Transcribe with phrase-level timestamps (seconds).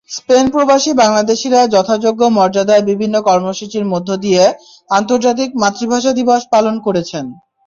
[0.09, 4.43] স্পেনপ্রবাসী বাংলাদেশিরা যথাযোগ্য মর্যাদায় বিভিন্ন কর্মসূচির মধ্য দিয়ে
[4.89, 7.25] আন্তর্জাতিক মাতৃভাষা দিবস পালন করেছেন।